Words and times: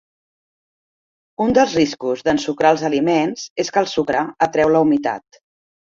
Un 1.45 1.51
dels 1.57 1.75
riscos 1.79 2.25
d'ensucrar 2.29 2.71
els 2.77 2.87
aliments 2.91 3.47
és 3.65 3.71
que 3.77 3.83
el 3.85 3.91
sucre 3.93 4.25
atreu 4.47 4.73
la 4.77 4.83
humitat. 4.87 5.43